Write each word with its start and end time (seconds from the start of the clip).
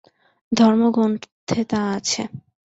ধর্মগ্রন্থে 0.51 1.61
তা 1.71 1.81
আছে। 1.97 2.21